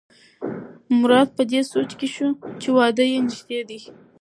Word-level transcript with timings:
مراد 0.99 1.29
په 1.37 1.43
دې 1.51 1.61
سوچ 1.71 1.89
کې 1.99 2.07
شو 2.15 2.29
چې 2.61 2.69
واده 2.77 3.03
یې 3.11 3.17
نژدې 3.27 3.59
دی. 3.69 3.79